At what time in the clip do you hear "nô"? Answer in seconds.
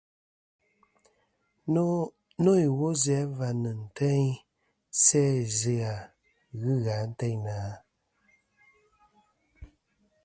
2.43-2.51